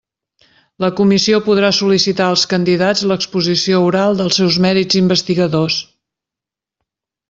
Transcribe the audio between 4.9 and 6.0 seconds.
investigadors.